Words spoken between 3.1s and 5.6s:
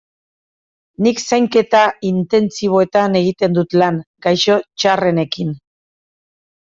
egiten dut lan, gaixo txarrenekin.